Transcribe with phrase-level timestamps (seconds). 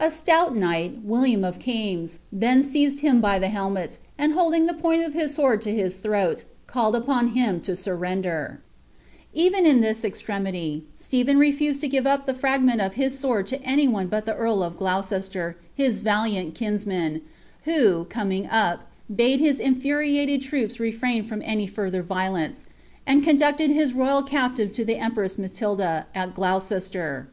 [0.00, 4.72] A stout knigtit, William of Kiunes, then seized him by the helmet, and holding ih*
[4.78, 8.62] point of his sword to his throat, called upon him lo surrender,"*
[9.34, 13.60] Even in that e»lreiniiy Stephen refused lo give Dp the fragment of hii sword to
[13.62, 17.20] any one but the earl of Olourester, his valiant kinsman,
[17.64, 22.64] who, L coming up, bade his infuriated troops rtfrain from further violentn.,
[23.06, 27.28] and cnndueted his n>yal captive to the empress Matilda, at Gloucester.